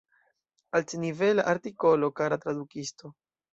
[0.79, 3.15] Altnivela artikolo, kara tradukisto.